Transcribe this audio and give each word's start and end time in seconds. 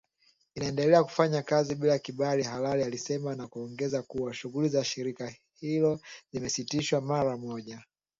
Inaendelea 0.55 1.03
kufanya 1.03 1.41
kazi 1.41 1.75
bila 1.75 1.99
kibali 1.99 2.43
halali 2.43 2.83
alisema 2.83 3.35
na 3.35 3.47
kuongeza 3.47 4.01
kuwa 4.01 4.33
shughuli 4.33 4.69
za 4.69 4.83
shirika 4.83 5.33
hilo 5.59 5.99
zimesitishwa 6.31 7.01
mara 7.01 7.37
moja 7.37 7.83